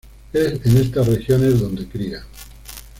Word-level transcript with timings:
Es 0.33 0.65
en 0.65 0.77
estas 0.77 1.05
regiones 1.05 1.59
donde 1.61 1.85
cría. 1.87 2.25